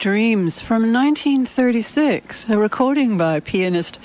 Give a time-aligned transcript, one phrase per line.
[0.00, 3.98] Dreams from 1936, a recording by pianist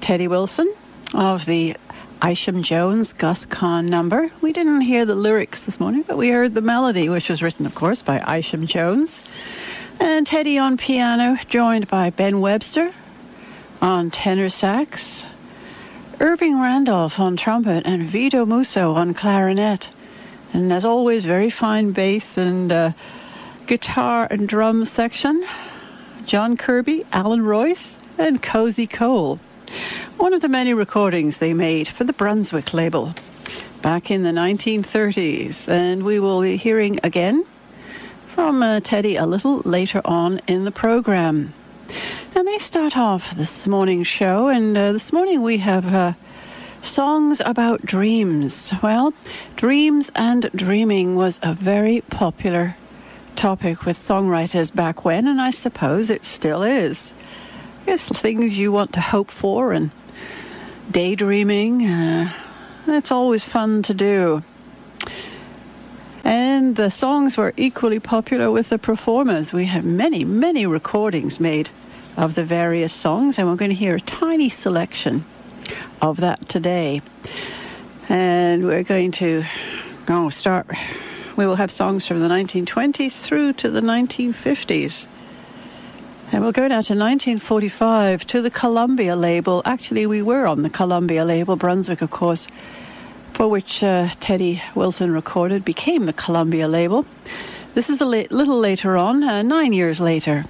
[0.00, 0.74] Teddy Wilson
[1.14, 1.76] of the
[2.28, 4.32] Isham Jones Gus Kahn number.
[4.40, 7.64] We didn't hear the lyrics this morning, but we heard the melody, which was written,
[7.64, 9.20] of course, by Isham Jones.
[10.00, 12.92] And Teddy on piano, joined by Ben Webster
[13.80, 15.26] on tenor sax,
[16.18, 19.92] Irving Randolph on trumpet, and Vido Musso on clarinet.
[20.52, 22.92] And as always, very fine bass and uh,
[23.66, 25.44] guitar and drum section,
[26.24, 29.38] John Kirby, Allan Reuss, and Cozy Cole.
[30.16, 33.14] One of the many recordings they made for the Brunswick label
[33.82, 37.44] back in the 1930s, and we will be hearing again
[38.26, 41.52] from uh, Teddy a little later on in the program.
[42.34, 46.12] And they start off this morning's show, and uh, this morning we have uh,
[46.82, 48.72] songs about dreams.
[48.82, 49.12] Well,
[49.56, 52.76] dreams and dreaming was a very popular
[53.36, 57.12] topic with songwriters back when, and I suppose it still is.
[57.86, 59.90] It's things you want to hope for and
[60.90, 61.86] daydreaming.
[61.86, 62.32] Uh,
[62.88, 64.42] it's always fun to do.
[66.24, 69.52] And the songs were equally popular with the performers.
[69.52, 71.70] We have many, many recordings made
[72.16, 75.24] of the various songs, and we're going to hear a tiny selection
[76.00, 77.02] of that today.
[78.08, 79.44] And we're going to
[80.08, 80.66] oh, start
[81.36, 85.06] we will have songs from the 1920s through to the 1950s.
[86.32, 89.62] And we'll go now to 1945 to the Columbia label.
[89.64, 92.48] Actually, we were on the Columbia label, Brunswick, of course,
[93.32, 97.06] for which uh, Teddy Wilson recorded, became the Columbia label.
[97.74, 100.46] This is a la- little later on, uh, nine years later.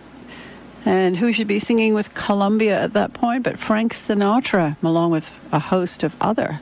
[0.84, 5.38] And who should be singing with Columbia at that point but Frank Sinatra, along with
[5.52, 6.60] a host of other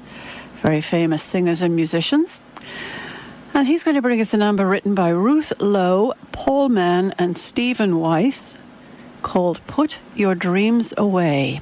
[0.65, 2.41] very famous singers and musicians.
[3.57, 7.39] And he's going to bring us a number written by Ruth Lowe, Paul Mann, and
[7.39, 8.57] Stephen Weiss
[9.23, 11.61] called Put Your Dreams Away,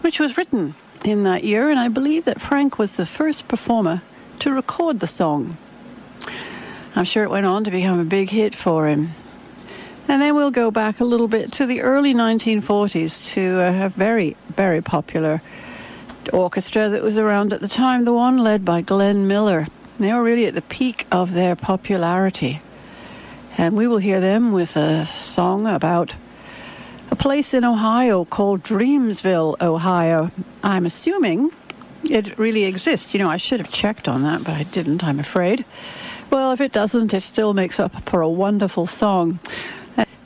[0.00, 0.74] which was written
[1.04, 1.70] in that year.
[1.70, 4.02] And I believe that Frank was the first performer
[4.40, 5.56] to record the song.
[6.96, 9.10] I'm sure it went on to become a big hit for him.
[10.08, 14.36] And then we'll go back a little bit to the early 1940s to a very,
[14.48, 15.40] very popular
[16.32, 19.68] orchestra that was around at the time, the one led by Glenn Miller.
[20.02, 22.60] They were really at the peak of their popularity.
[23.56, 26.16] And we will hear them with a song about
[27.10, 30.30] a place in Ohio called Dreamsville, Ohio.
[30.62, 31.50] I'm assuming
[32.04, 33.14] it really exists.
[33.14, 35.64] You know, I should have checked on that, but I didn't, I'm afraid.
[36.30, 39.38] Well, if it doesn't, it still makes up for a wonderful song.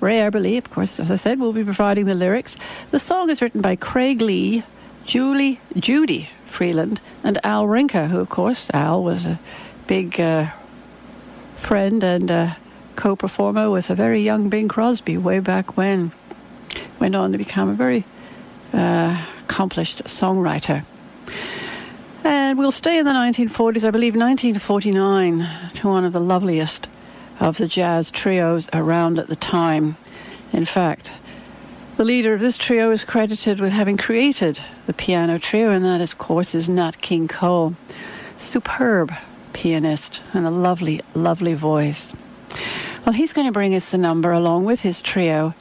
[0.00, 2.56] Ray Eberle, of course, as I said, will be providing the lyrics.
[2.92, 4.62] The song is written by Craig Lee,
[5.04, 9.38] Julie, Judy Freeland, and Al Rinker, who, of course, Al was a
[9.86, 10.46] big uh,
[11.56, 12.54] friend and uh,
[12.94, 16.12] co performer with a very young Bing Crosby way back when.
[16.98, 18.04] Went on to become a very
[18.72, 20.84] uh, accomplished songwriter.
[22.24, 26.88] And we'll stay in the 1940s, I believe 1949, to one of the loveliest
[27.38, 29.96] of the jazz trios around at the time.
[30.52, 31.20] In fact,
[31.96, 36.00] the leader of this trio is credited with having created the piano trio, and that,
[36.00, 37.74] of course, is Nat King Cole.
[38.38, 39.12] Superb
[39.56, 42.14] pianist and a lovely, lovely voice.
[43.06, 45.54] Well, he's going to bring us the number along with his trio,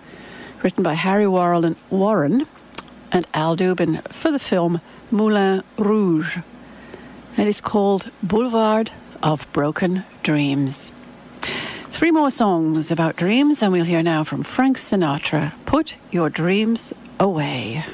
[0.62, 2.46] written by Harry Warren
[3.14, 4.82] and Al Dubin for the film
[5.12, 6.38] Moulin Rouge.
[7.38, 8.92] And it's called Boulevard
[9.24, 10.92] of Broken Dreams.
[11.88, 16.92] Three more songs about dreams, and we'll hear now from Frank Sinatra Put Your Dreams
[17.18, 17.86] Away.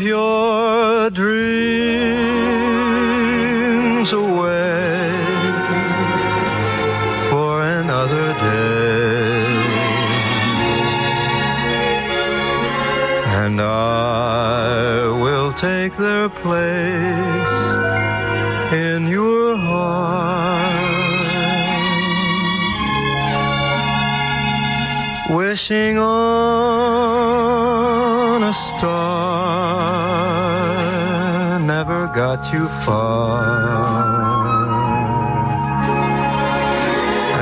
[0.00, 0.06] Put
[32.36, 33.42] got you far.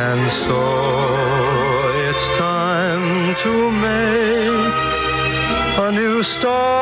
[0.06, 0.60] And so
[2.08, 3.52] it's time to
[3.86, 4.74] make
[5.86, 6.78] a new start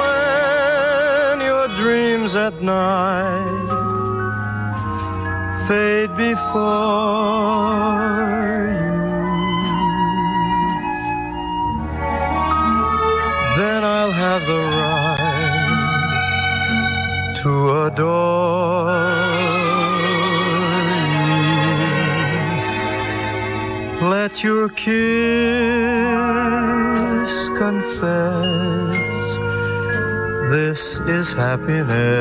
[0.00, 3.68] when your dreams at night
[5.68, 6.15] fade
[24.36, 24.92] Let your kiss
[27.56, 28.98] confess.
[30.50, 32.15] This is happiness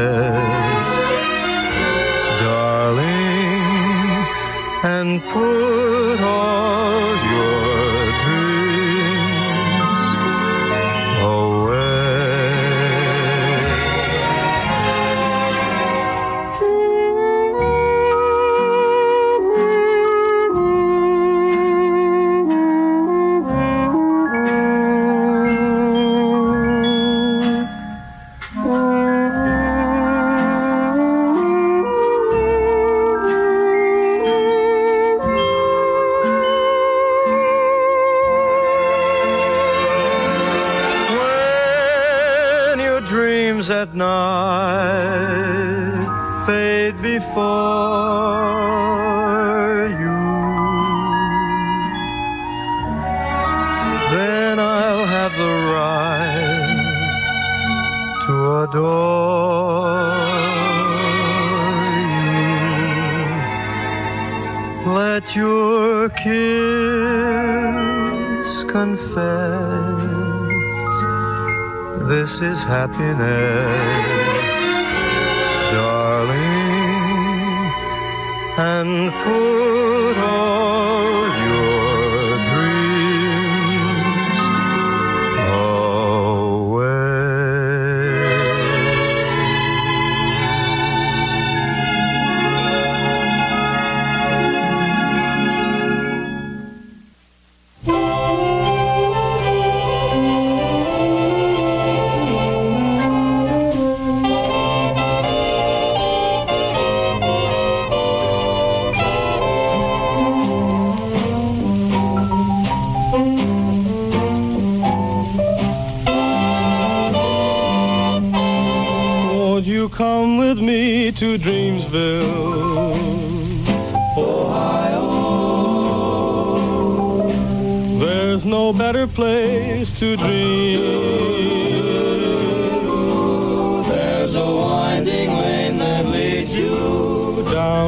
[72.66, 73.55] happiness,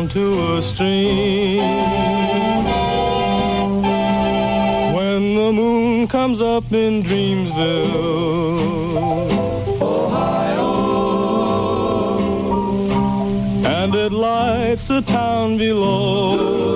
[0.09, 1.59] to a stream.
[4.93, 8.21] When the moon comes up in Dreamsville,
[9.81, 10.73] Ohio,
[13.65, 16.66] and it lights the town below.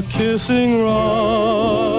[0.00, 1.94] A kissing rod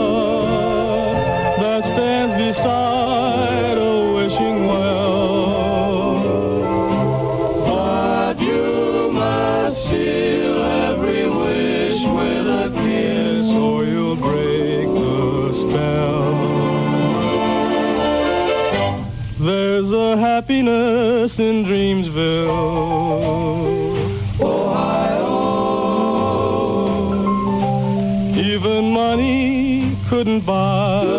[1.61, 6.23] that stands beside a wishing well.
[7.67, 16.33] But you must seal every wish with a kiss, or you'll break the spell.
[19.37, 21.80] There's a happiness in Dreamsville,
[30.23, 31.10] couldn't buy.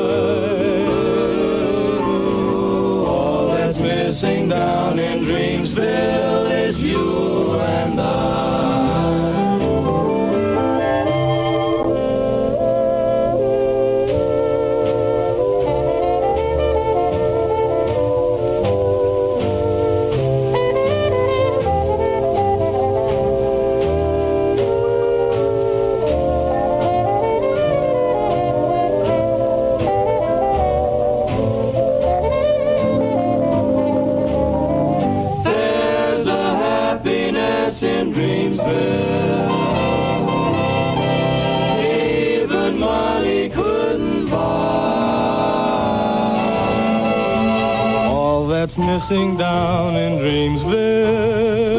[48.93, 51.72] Missing down in Dreamsville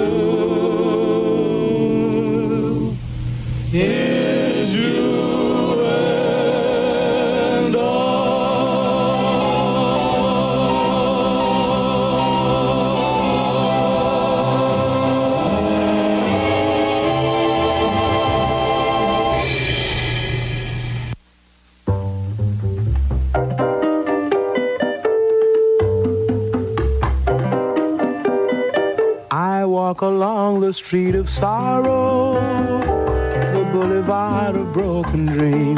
[30.74, 32.34] the street of sorrow,
[33.54, 35.78] the boulevard of broken dreams,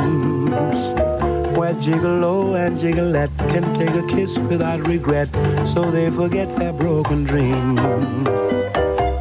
[1.57, 5.27] where Gigolo and Gigolette can take a kiss without regret,
[5.67, 7.77] so they forget their broken dreams.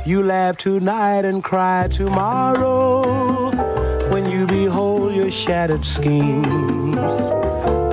[0.06, 3.50] You laugh tonight and cry tomorrow
[4.12, 6.96] when you behold your shattered schemes.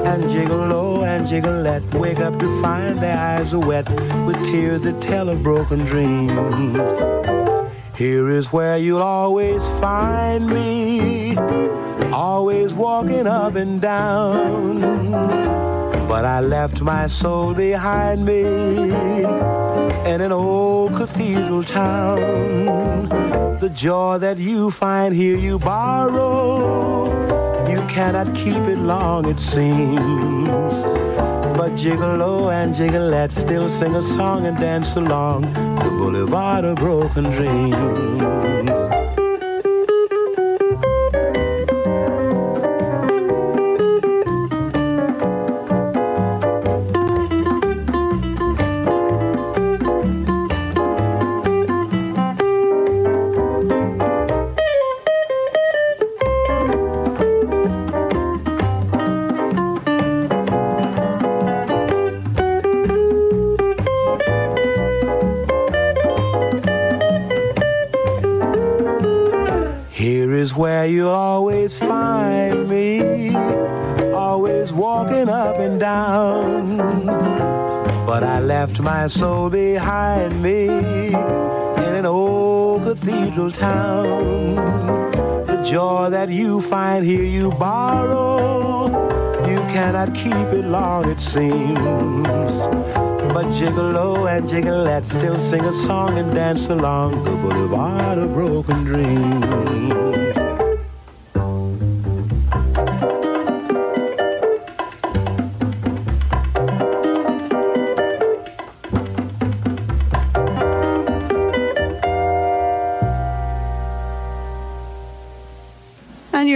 [0.05, 3.89] And Gigolo and Gigolette wake up to find their eyes are wet
[4.27, 7.40] with tears that tell of broken dreams.
[8.01, 11.37] Here is where you'll always find me,
[12.11, 14.81] always walking up and down.
[16.07, 18.41] But I left my soul behind me
[20.11, 23.07] in an old cathedral town.
[23.59, 27.05] The joy that you find here you borrow.
[27.69, 31.00] You cannot keep it long, it seems.
[31.81, 37.23] But Gigolo and Gigolette still sing a song and dance along the boulevard of broken
[37.31, 38.90] dreams.
[71.71, 73.35] Always find me,
[74.13, 76.77] always walking up and down.
[78.05, 84.55] But I left my soul behind me in an old cathedral town.
[85.45, 88.87] The joy that you find here you borrow,
[89.47, 92.57] you cannot keep it long, it seems.
[93.33, 98.83] But gigolo and gigolette still sing a song and dance along the boulevard of broken
[98.83, 100.10] dreams.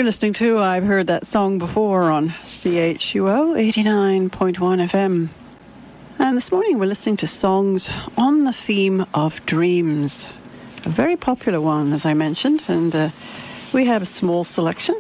[0.06, 5.30] Listening to I've Heard That Song Before on CHUO 89.1 FM.
[6.20, 10.30] And this morning we're listening to songs on the theme of dreams.
[10.86, 13.10] A very popular one, as I mentioned, and uh,
[13.74, 14.94] we have a small selection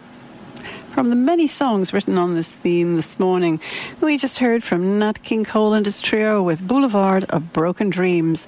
[0.89, 3.59] from the many songs written on this theme this morning.
[4.01, 8.47] We just heard from Nat King Cole and his trio with Boulevard of Broken Dreams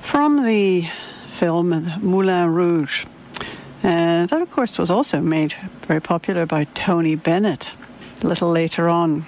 [0.00, 0.88] from the
[1.28, 1.70] film
[2.00, 3.06] Moulin Rouge.
[3.84, 7.74] And that, of course, was also made very popular by Tony Bennett
[8.22, 9.26] a little later on.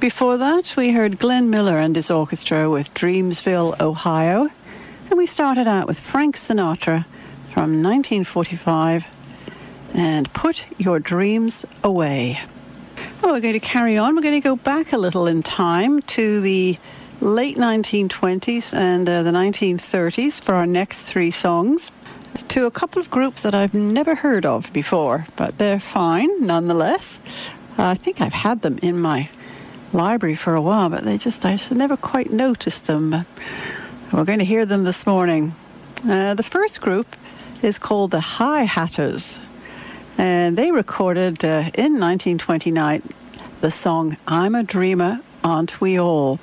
[0.00, 4.48] Before that, we heard Glenn Miller and his orchestra with Dreamsville, Ohio.
[5.10, 7.04] And we started out with Frank Sinatra
[7.48, 9.04] from 1945
[9.92, 12.40] and Put Your Dreams Away.
[13.20, 14.16] Well, we're going to carry on.
[14.16, 16.78] We're going to go back a little in time to the
[17.20, 21.92] late 1920s and uh, the 1930s for our next three songs
[22.48, 27.20] to a couple of groups that I've never heard of before, but they're fine nonetheless.
[27.78, 29.28] I think I've had them in my
[29.92, 33.24] library for a while, but they just, I never quite noticed them.
[34.12, 35.54] We're going to hear them this morning.
[36.08, 37.16] Uh, the first group
[37.62, 39.40] is called the High Hatters,
[40.18, 43.02] and they recorded uh, in 1929
[43.60, 46.38] the song I'm a Dreamer, Aren't We All?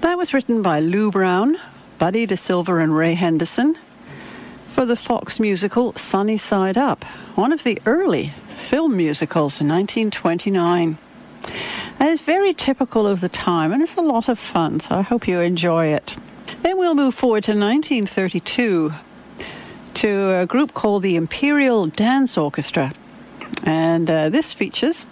[0.00, 1.56] That was written by Lou Brown,
[1.98, 3.76] Buddy DeSylva, and Ray Henderson
[4.72, 7.04] for the Fox musical Sunny Side Up,
[7.34, 10.96] one of the early film musicals in 1929.
[12.00, 15.02] And it's very typical of the time and it's a lot of fun, so I
[15.02, 16.16] hope you enjoy it.
[16.62, 18.92] Then we'll move forward to 1932
[19.92, 22.94] to a group called the Imperial Dance Orchestra.
[23.64, 25.06] And uh, this features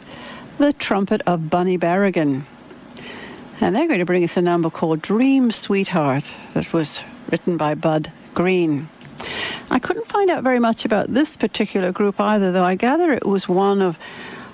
[0.57, 2.45] the trumpet of Bunny Berigan.
[3.61, 7.75] And they're going to bring us a number called Dream Sweetheart that was written by
[7.75, 8.89] Bud Green.
[9.71, 13.27] I couldn't find out very much about this particular group either, though I gather it
[13.27, 13.99] was one of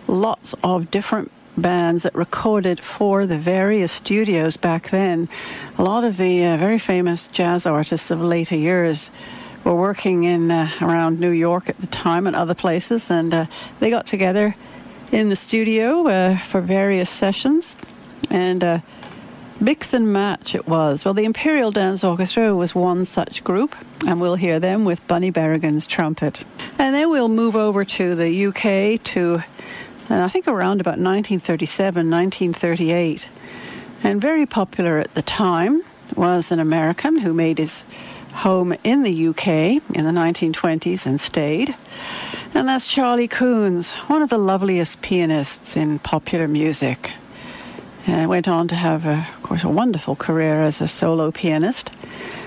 [0.07, 5.29] lots of different bands that recorded for the various studios back then.
[5.79, 9.11] A lot of the uh, very famous jazz artists of later years
[9.64, 13.46] were working in uh, around New York at the time and other places, and uh,
[13.81, 14.55] they got together
[15.12, 17.76] in the studio uh, for various sessions.
[18.31, 18.79] And uh,
[19.59, 21.05] Mix and match it was.
[21.05, 23.75] Well, the Imperial Dance Orchestra was one such group,
[24.07, 26.45] and we'll hear them with Bunny Berigan's trumpet.
[26.79, 29.42] And then we'll move over to the UK to,
[30.11, 33.31] uh, I think, around about 1937, 1938.
[34.03, 35.83] And very popular at the time
[36.14, 37.87] was an American who made his
[38.35, 41.75] home in the UK in the 1920s and stayed.
[42.53, 47.12] And that's Charlie Kunz, one of the loveliest pianists in popular music.
[48.07, 51.90] And went on to have, a, of course, a wonderful career as a solo pianist.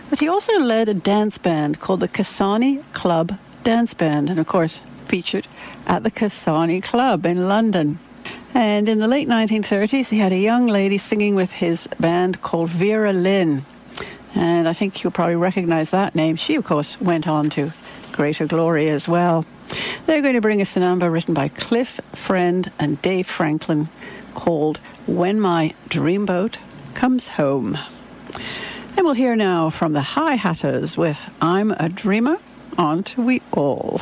[0.09, 4.47] But he also led a dance band called the Casani Club Dance Band, and of
[4.47, 5.47] course, featured
[5.85, 7.99] at the Casani Club in London.
[8.53, 12.69] And in the late 1930s, he had a young lady singing with his band called
[12.69, 13.65] Vera Lynn.
[14.33, 16.35] And I think you'll probably recognize that name.
[16.35, 17.73] She, of course, went on to
[18.11, 19.45] greater glory as well.
[20.05, 23.89] They're going to bring us a number written by Cliff Friend and Dave Franklin
[24.39, 26.55] called When My Dreamboat
[26.93, 27.77] Comes Home.
[28.95, 32.37] And we'll hear now from the Hi Hatters with I'm a Dreamer,
[32.77, 33.99] Aren't We All?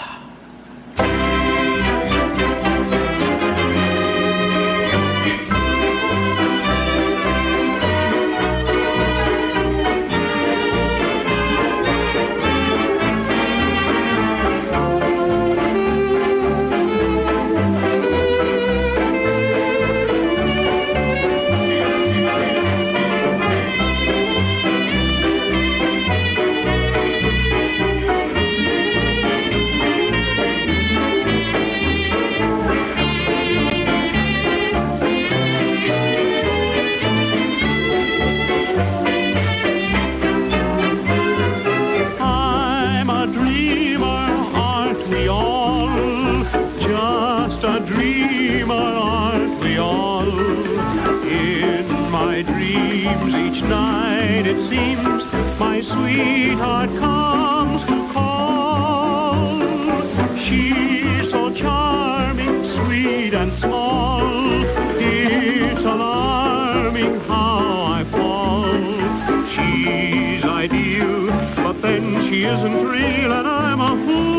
[54.47, 55.25] It seems
[55.59, 59.59] my sweetheart comes to call.
[60.37, 64.23] She's so charming, sweet and small.
[64.99, 68.71] It's alarming how I fall.
[69.53, 74.36] She's ideal, but then she isn't real, and I'm a fool.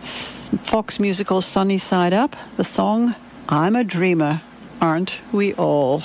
[0.00, 3.14] Fox musical Sunny Side Up, the song
[3.50, 4.40] I'm a Dreamer,
[4.80, 6.02] Aren't We All?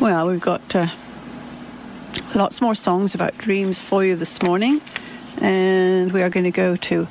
[0.00, 0.86] Well, we've got uh,
[2.34, 4.80] lots more songs about dreams for you this morning,
[5.42, 7.06] and we are going to go to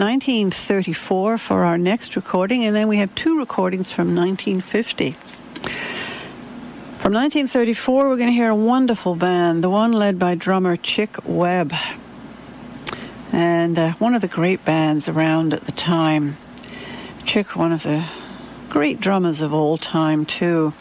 [0.00, 5.10] 1934 for our next recording, and then we have two recordings from 1950.
[6.98, 11.18] From 1934, we're going to hear a wonderful band, the one led by drummer Chick
[11.26, 11.74] Webb,
[13.30, 16.38] and uh, one of the great bands around at the time.
[17.26, 18.02] Chick, one of the
[18.70, 20.72] great drummers of all time, too.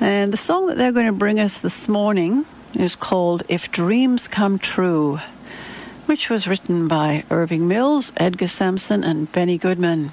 [0.00, 4.26] And the song that they're going to bring us this morning is called If Dreams
[4.26, 5.20] Come True,
[6.12, 10.12] which was written by Irving Mills, Edgar Sampson, and Benny Goodman.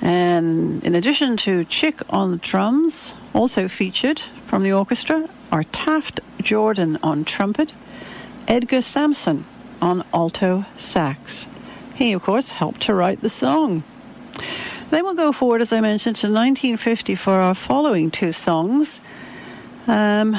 [0.00, 6.18] And in addition to Chick on the drums, also featured from the orchestra are Taft
[6.40, 7.72] Jordan on trumpet,
[8.48, 9.44] Edgar Sampson
[9.80, 11.46] on alto sax.
[11.94, 13.84] He, of course, helped to write the song.
[14.90, 19.00] Then we'll go forward, as I mentioned, to 1950 for our following two songs.
[19.86, 20.36] Um,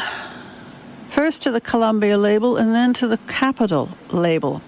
[1.07, 4.61] first to the Columbia label and then to the Capitol label.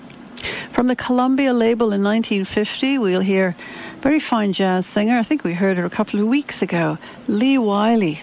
[0.72, 3.56] From the Columbia label in 1950, we'll hear
[4.02, 5.18] very fine jazz singer.
[5.18, 8.22] I think we heard her a couple of weeks ago, Lee Wiley.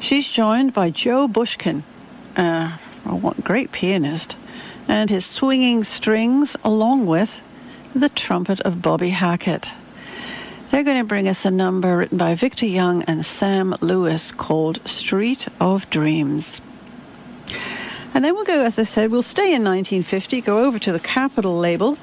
[0.00, 1.82] She's joined by Joe Bushkin,
[2.36, 4.36] uh, a one- great pianist,
[4.86, 7.40] and his swinging strings, along with
[7.94, 9.70] the trumpet of Bobby Hackett.
[10.70, 14.80] They're going to bring us a number written by Victor Young and Sam Lewis called
[14.84, 16.60] Street of Dreams.
[18.14, 21.00] And then we'll go, as I said, we'll stay in 1950, go over to the
[21.00, 21.98] Capitol label,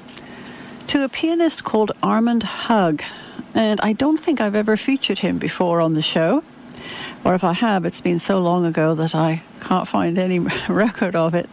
[0.88, 3.02] to a pianist called Armand Hug.
[3.54, 6.44] And I don't think I've ever featured him before on the show.
[7.24, 11.16] Or if I have, it's been so long ago that I can't find any record
[11.16, 11.48] of it.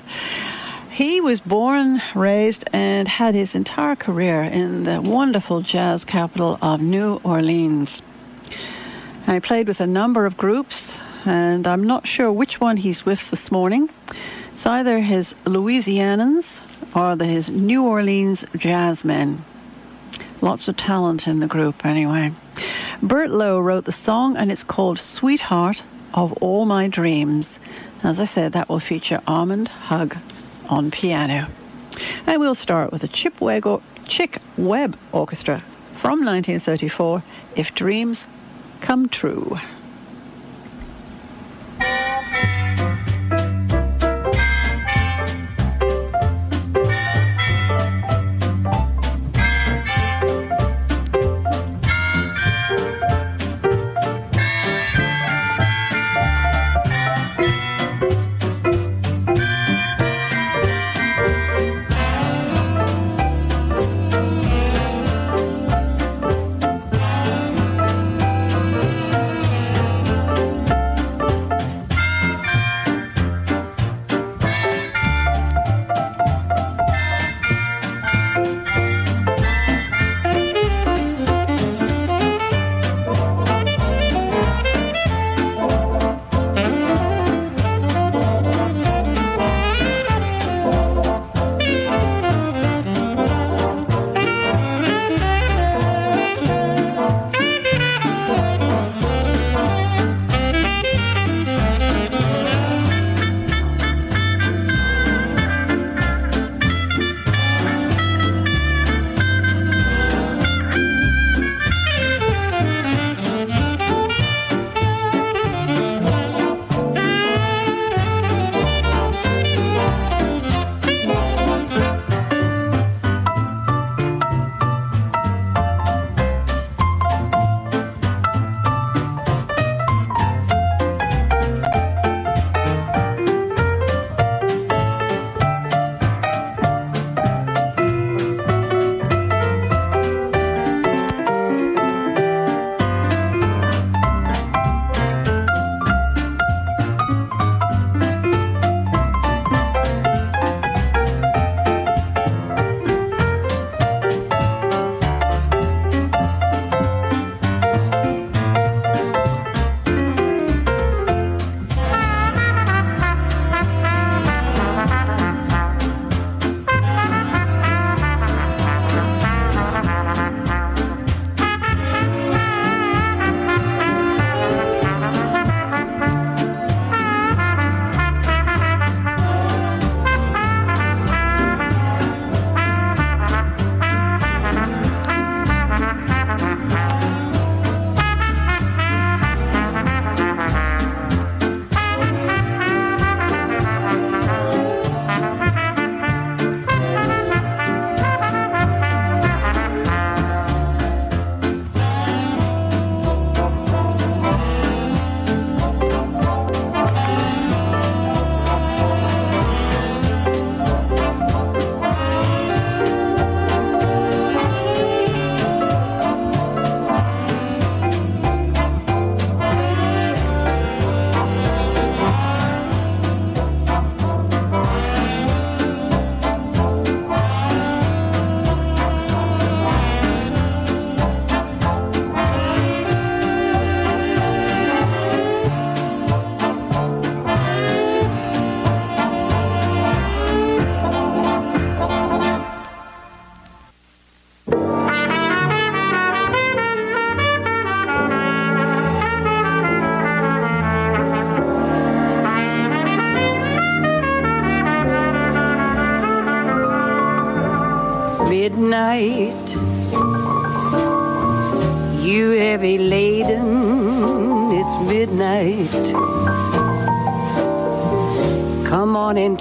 [0.92, 6.82] He was born, raised, and had his entire career in the wonderful jazz capital of
[6.82, 8.04] New Orleans.
[9.26, 13.30] He played with a number of groups, and I'm not sure which one he's with
[13.30, 13.90] this morning.
[14.60, 16.60] It's either his Louisianans
[16.94, 19.40] or the, his New Orleans Jazzmen.
[20.42, 22.34] Lots of talent in the group, anyway.
[23.02, 27.62] Bert Lowe wrote the song, and it's called Sweetheart of All My Dreams.
[28.04, 30.18] As I said, that will feature Armand Hug
[30.68, 31.48] on piano.
[32.28, 35.60] And we'll start with the Chip Webb, Chick Webb Orchestra
[35.94, 37.24] from 1934,
[37.56, 38.26] If Dreams
[38.82, 39.58] Come True.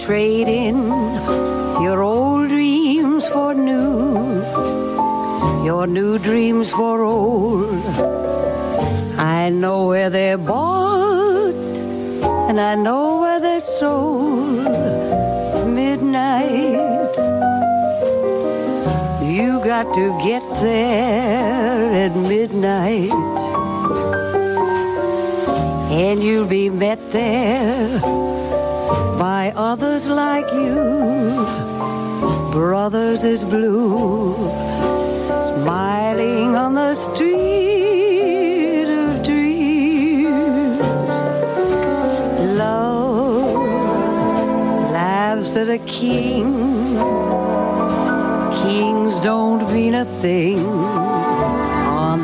[0.09, 0.48] On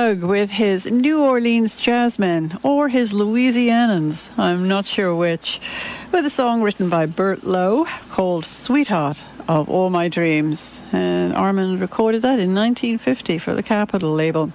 [0.00, 5.60] With his New Orleans Jazzmen or his Louisianans, I'm not sure which,
[6.10, 10.82] with a song written by Bert Lowe called Sweetheart of All My Dreams.
[10.90, 14.52] And Armand recorded that in 1950 for the Capitol label.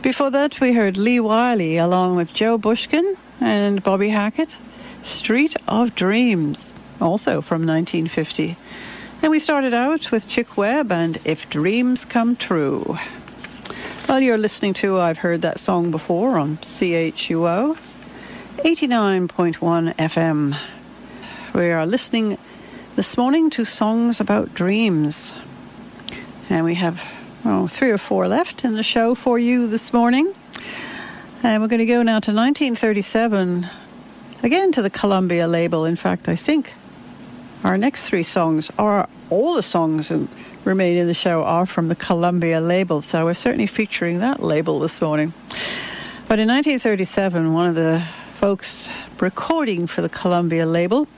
[0.00, 4.56] Before that, we heard Lee Wiley along with Joe Bushkin and Bobby Hackett,
[5.02, 8.56] Street of Dreams, also from 1950.
[9.20, 12.96] And we started out with Chick Webb and If Dreams Come True.
[14.08, 17.76] Well, you're listening to I've Heard That Song Before on CHUO
[18.56, 20.56] 89.1 FM.
[21.54, 22.38] We are listening
[22.96, 25.34] this morning to songs about dreams.
[26.48, 27.06] And we have
[27.68, 30.32] three or four left in the show for you this morning.
[31.42, 33.68] And we're going to go now to 1937,
[34.42, 35.84] again to the Columbia label.
[35.84, 36.72] In fact, I think
[37.62, 40.26] our next three songs are all the songs that
[40.68, 44.78] remain in the show are from the Columbia label, so we're certainly featuring that label
[44.80, 45.32] this morning.
[46.28, 48.00] But in 1937, one of the
[48.34, 51.08] folks recording for the Columbia label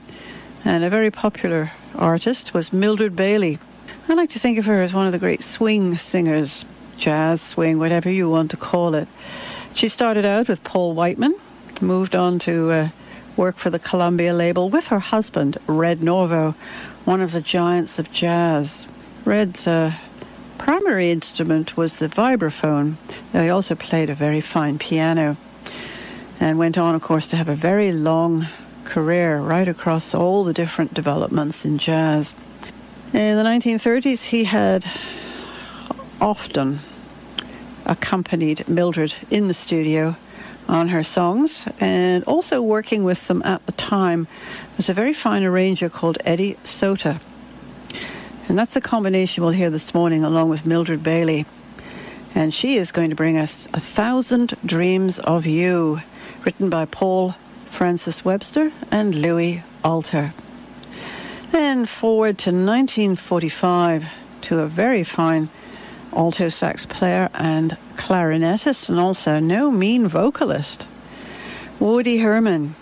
[0.63, 3.59] and a very popular artist was Mildred Bailey.
[4.07, 6.65] I like to think of her as one of the great swing singers,
[6.97, 9.09] jazz, swing, whatever you want to call it.
[9.73, 11.35] She started out with Paul Whiteman,
[11.81, 12.89] moved on to uh,
[13.35, 16.55] work for the Columbia label with her husband, Red Norvo,
[17.03, 18.87] one of the giants of jazz.
[19.31, 19.93] Red's uh,
[20.57, 22.95] primary instrument was the vibraphone,
[23.31, 25.37] though he also played a very fine piano
[26.37, 28.47] and went on, of course, to have a very long
[28.83, 32.35] career right across all the different developments in jazz.
[33.13, 34.83] In the 1930s, he had
[36.19, 36.79] often
[37.85, 40.17] accompanied Mildred in the studio
[40.67, 44.27] on her songs, and also working with them at the time
[44.75, 47.21] was a very fine arranger called Eddie Sauter.
[48.51, 51.45] And that's the combination we'll hear this morning, along with Mildred Bailey.
[52.35, 56.01] And she is going to bring us A Thousand Dreams of You,
[56.43, 57.31] written by Paul
[57.67, 60.33] Francis Webster and Louis Alter.
[61.51, 64.09] Then forward to 1945
[64.41, 65.47] to a very fine
[66.11, 70.89] alto sax player and clarinetist, and also no mean vocalist.
[71.79, 72.75] Woody Herman.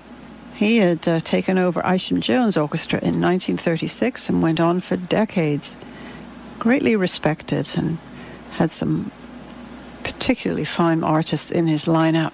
[0.60, 5.78] He had uh, taken over Isham Jones Orchestra in 1936 and went on for decades.
[6.60, 7.98] Greatly respected and
[8.52, 9.10] had some
[10.04, 12.34] particularly fine artists in his lineup.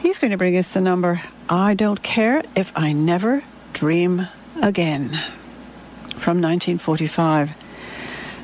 [0.00, 4.26] He's going to bring us the number I Don't Care If I Never Dream
[4.60, 5.10] Again
[6.16, 7.52] from 1945.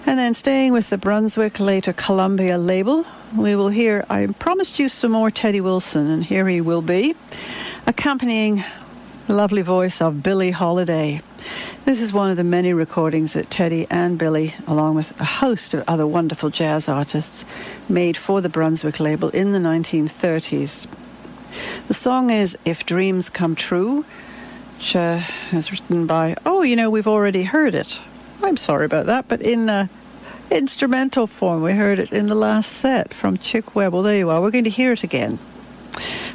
[0.06, 3.04] And then staying with the Brunswick, later Columbia label,
[3.36, 7.16] we will hear, I promised you some more Teddy Wilson, and here he will be,
[7.86, 8.62] accompanying
[9.26, 11.20] the lovely voice of Billie Holiday.
[11.84, 15.74] This is one of the many recordings that Teddy and Billie, along with a host
[15.74, 17.44] of other wonderful jazz artists,
[17.88, 20.86] made for the Brunswick label in the 1930s.
[21.88, 24.04] The song is If Dreams Come True,
[24.76, 25.20] which uh,
[25.52, 28.00] is written by, oh, you know, we've already heard it.
[28.42, 29.88] I'm sorry about that, but in uh,
[30.50, 33.92] instrumental form, we heard it in the last set from Chick Webb.
[33.92, 34.40] Well, there you are.
[34.40, 35.38] We're going to hear it again.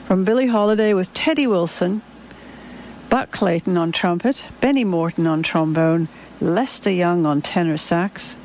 [0.07, 2.01] From Billie Holiday with Teddy Wilson,
[3.09, 6.07] Buck Clayton on trumpet, Benny Morton on trombone,
[6.39, 8.37] Lester Young on tenor sax,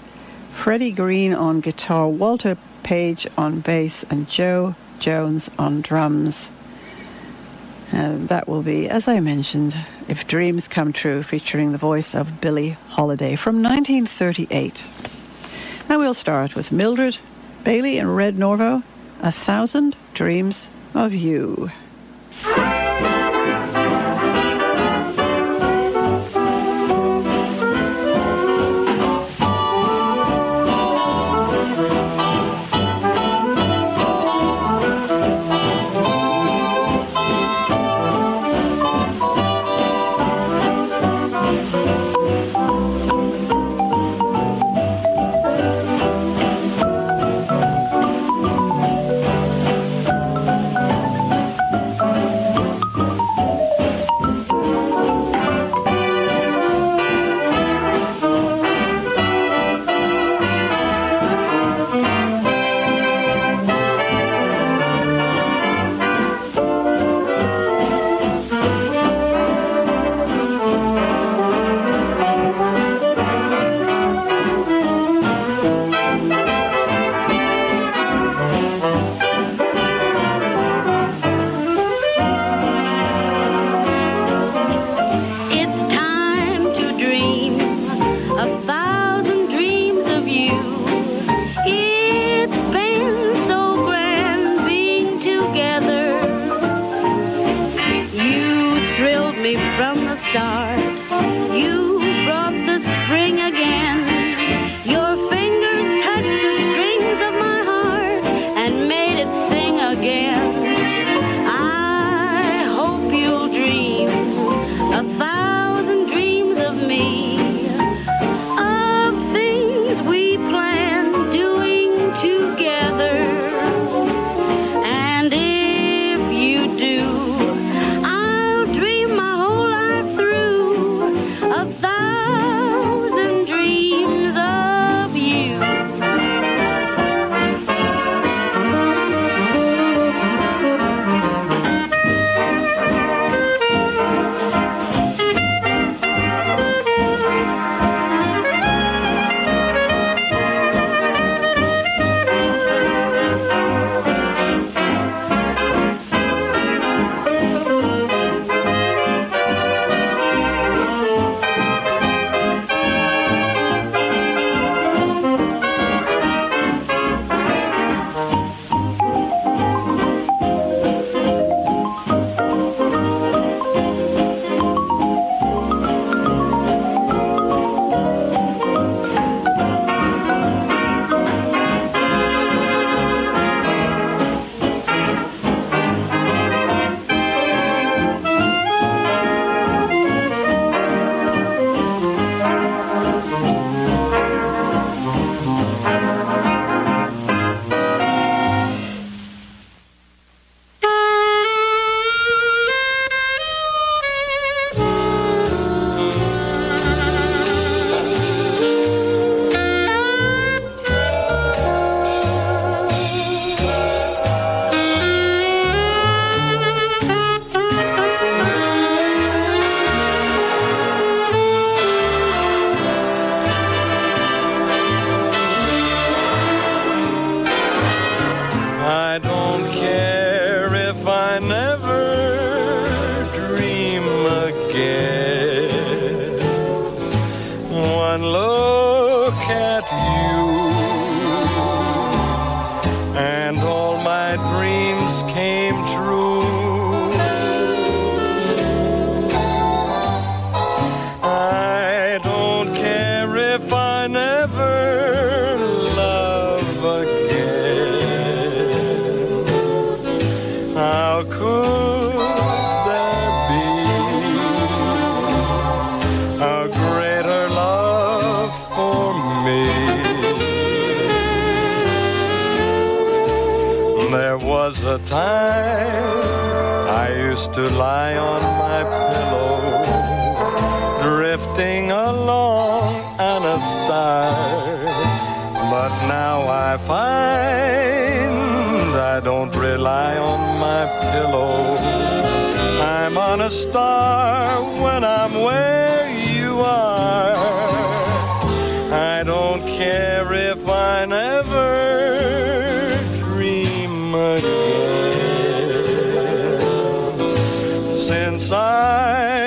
[0.51, 6.51] Freddie Green on guitar, Walter Page on bass, and Jo Jones on drums.
[7.93, 9.77] And that will be, as I mentioned,
[10.09, 14.85] If Dreams Come True, featuring the voice of Billie Holiday from 1938.
[15.89, 17.19] Now we'll start with Mildred
[17.63, 18.83] Bailey and Red Norvo,
[19.21, 21.71] A Thousand Dreams of You.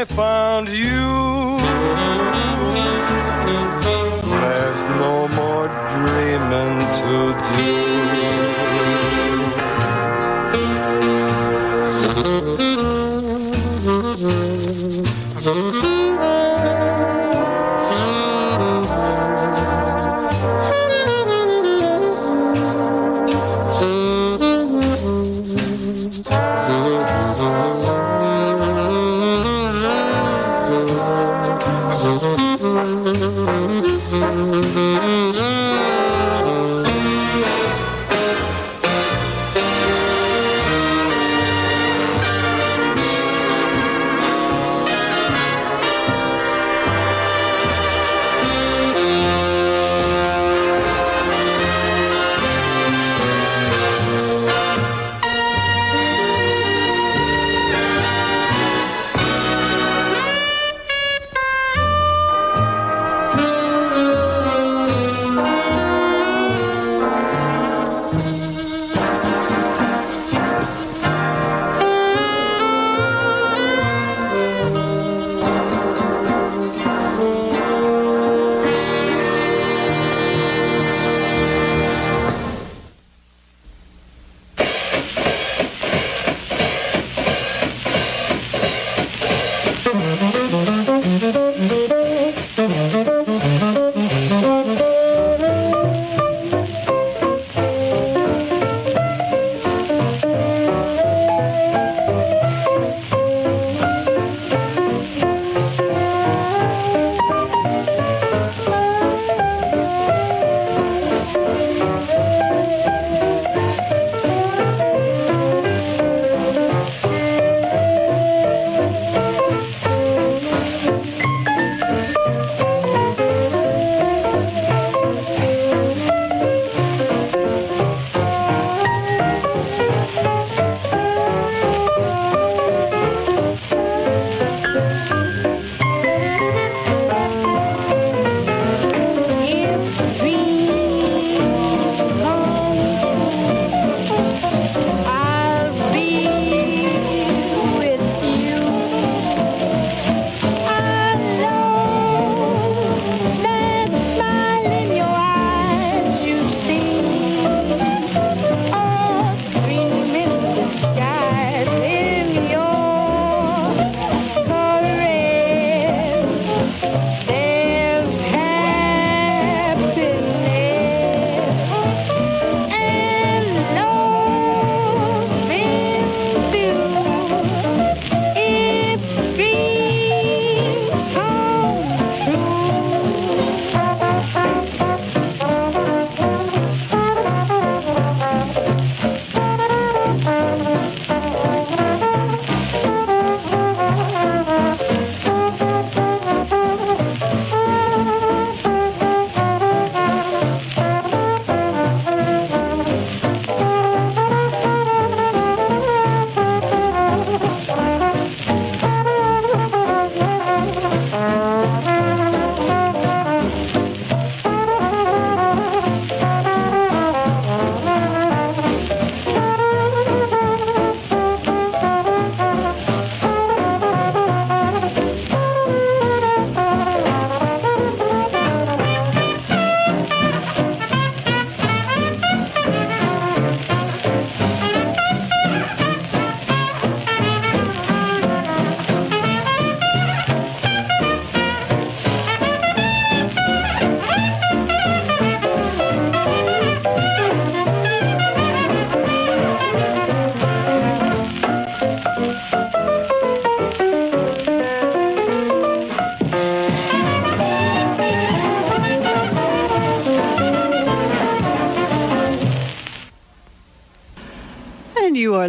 [0.10, 1.58] Found you,
[4.40, 7.85] there's no more dreaming to do.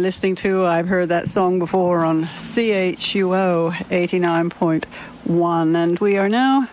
[0.07, 5.75] Listening to I've Heard That Song Before on CHUO 89.1.
[5.75, 6.69] And we are now,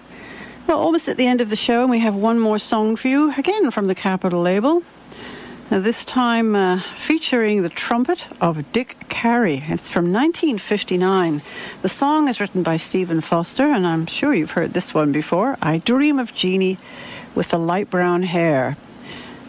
[0.69, 3.09] well, almost at the end of the show, and we have one more song for
[3.09, 4.85] you, again from the Capitol label.
[5.69, 9.65] Now, this time uh, featuring the trumpet of Dick Cary.
[9.67, 11.43] It's from 1959.
[11.83, 15.59] The song is written by Stephen Foster, and I'm sure you've heard this one before
[15.61, 16.79] I Dream of Jeannie
[17.35, 18.77] with the Light Brown Hair.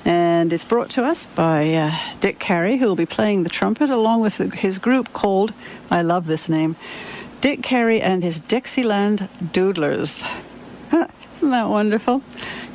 [0.05, 3.89] And it's brought to us by uh, Dick Cary, who will be playing the trumpet
[3.89, 5.51] along with his group called,
[5.89, 6.75] I love this name,
[7.41, 10.23] Dick Cary and his Dixieland Doodlers.
[10.91, 12.21] Isn't that wonderful?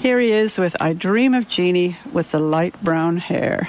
[0.01, 3.69] Here he is with I Dream of Jeannie with the light brown hair.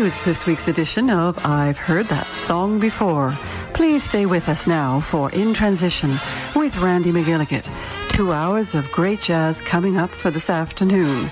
[0.00, 3.36] Concludes this week's edition of I've Heard That Song Before.
[3.74, 6.12] Please stay with us now for In Transition
[6.56, 7.68] with Randy McGilligan.
[8.08, 11.30] Two hours of great jazz coming up for this afternoon.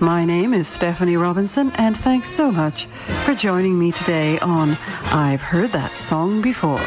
[0.00, 2.88] My name is Stephanie Robinson, and thanks so much
[3.24, 6.82] for joining me today on I've Heard That Song Before.